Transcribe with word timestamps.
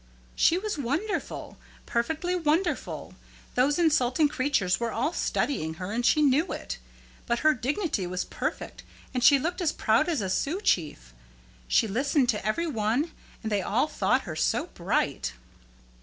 "She 0.35 0.57
was 0.57 0.79
wonderful 0.79 1.59
perfectly 1.85 2.35
wonderful! 2.35 3.13
Those 3.53 3.77
insulting 3.77 4.29
creatures 4.29 4.79
were 4.79 4.91
all 4.91 5.13
studying 5.13 5.75
her, 5.75 5.91
and 5.91 6.03
she 6.03 6.23
knew 6.23 6.51
it. 6.51 6.79
But 7.27 7.41
her 7.41 7.53
dignity 7.53 8.07
was 8.07 8.23
perfect, 8.25 8.81
and 9.13 9.23
she 9.23 9.37
looked 9.37 9.61
as 9.61 9.71
proud 9.71 10.09
as 10.09 10.21
a 10.21 10.27
Sioux 10.31 10.59
chief. 10.59 11.13
She 11.67 11.87
listened 11.87 12.29
to 12.29 12.43
every 12.43 12.65
one, 12.65 13.11
and 13.43 13.51
they 13.51 13.61
all 13.61 13.85
thought 13.85 14.21
her 14.23 14.35
so 14.35 14.65
bright." 14.73 15.33